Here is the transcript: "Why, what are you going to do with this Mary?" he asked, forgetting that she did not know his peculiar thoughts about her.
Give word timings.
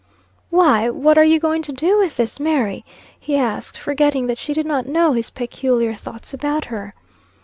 "Why, 0.49 0.89
what 0.89 1.19
are 1.19 1.23
you 1.23 1.37
going 1.39 1.61
to 1.61 1.71
do 1.71 1.99
with 1.99 2.17
this 2.17 2.39
Mary?" 2.39 2.83
he 3.19 3.37
asked, 3.37 3.77
forgetting 3.77 4.25
that 4.25 4.39
she 4.39 4.51
did 4.51 4.65
not 4.65 4.87
know 4.87 5.13
his 5.13 5.29
peculiar 5.29 5.93
thoughts 5.93 6.33
about 6.33 6.65
her. 6.65 6.95